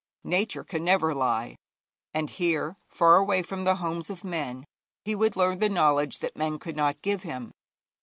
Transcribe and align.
Nature 0.23 0.63
can 0.63 0.83
never 0.83 1.13
lie, 1.13 1.55
and 2.11 2.31
here, 2.31 2.75
far 2.87 3.17
away 3.17 3.43
from 3.43 3.65
the 3.65 3.75
homes 3.75 4.09
of 4.09 4.23
men, 4.23 4.65
he 5.05 5.13
would 5.13 5.35
learn 5.35 5.59
the 5.59 5.69
knowledge 5.69 6.17
that 6.17 6.35
men 6.35 6.57
could 6.57 6.75
not 6.75 7.03
give 7.03 7.21
him. 7.21 7.53